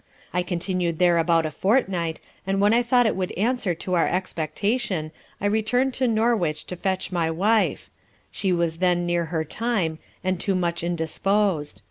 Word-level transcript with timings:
I 0.33 0.41
continued 0.41 0.99
here 0.99 1.19
about 1.19 1.45
a 1.45 1.51
fortnight, 1.51 2.21
and 2.47 2.59
when 2.59 2.73
I 2.73 2.81
thought 2.81 3.05
it 3.05 3.15
would 3.15 3.31
answer 3.33 3.77
our 3.89 4.07
expectation, 4.07 5.11
I 5.39 5.45
returned 5.45 5.93
to 5.93 6.07
Norwich 6.07 6.65
to 6.65 6.75
fetch 6.75 7.11
my 7.11 7.29
wife; 7.29 7.91
she 8.31 8.51
was 8.51 8.77
then 8.77 9.05
near 9.05 9.25
her 9.25 9.45
time, 9.45 9.99
and 10.23 10.39
too 10.39 10.55
much 10.55 10.83
indisposed. 10.83 11.79